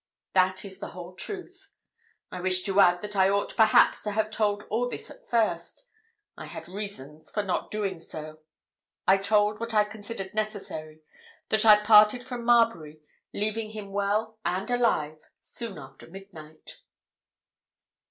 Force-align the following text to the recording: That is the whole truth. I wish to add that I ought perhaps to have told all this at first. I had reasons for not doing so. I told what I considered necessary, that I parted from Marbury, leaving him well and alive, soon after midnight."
That 0.33 0.65
is 0.65 0.79
the 0.79 0.87
whole 0.97 1.13
truth. 1.13 1.73
I 2.31 2.41
wish 2.41 2.63
to 2.63 2.79
add 2.79 3.03
that 3.03 3.15
I 3.15 3.29
ought 3.29 3.55
perhaps 3.55 4.01
to 4.01 4.09
have 4.09 4.31
told 4.31 4.63
all 4.63 4.89
this 4.89 5.11
at 5.11 5.27
first. 5.27 5.85
I 6.35 6.47
had 6.47 6.67
reasons 6.67 7.29
for 7.29 7.43
not 7.43 7.69
doing 7.69 7.99
so. 7.99 8.39
I 9.07 9.17
told 9.17 9.59
what 9.59 9.75
I 9.75 9.83
considered 9.83 10.33
necessary, 10.33 11.03
that 11.49 11.67
I 11.67 11.83
parted 11.83 12.25
from 12.25 12.43
Marbury, 12.43 12.99
leaving 13.31 13.73
him 13.73 13.91
well 13.91 14.39
and 14.43 14.71
alive, 14.71 15.29
soon 15.39 15.77
after 15.77 16.07
midnight." 16.09 16.77